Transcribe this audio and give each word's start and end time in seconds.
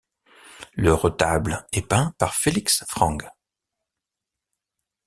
Le 0.73 0.95
retable 0.95 1.63
est 1.73 1.83
peint 1.87 2.15
par 2.17 2.33
Felix 2.33 2.83
Frang. 2.87 3.19